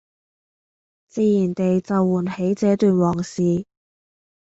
[1.05, 3.65] 自然地就喚起這段往事